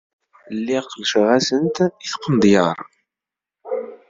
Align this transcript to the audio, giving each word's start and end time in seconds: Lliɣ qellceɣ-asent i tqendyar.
Lliɣ 0.57 0.83
qellceɣ-asent 0.91 1.75
i 2.05 2.07
tqendyar. 2.11 2.79